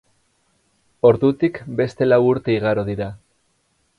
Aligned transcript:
Ordutik 1.09 1.59
beste 1.83 2.09
lau 2.09 2.21
urte 2.31 2.57
igaro 2.57 2.89
dira. 2.91 3.13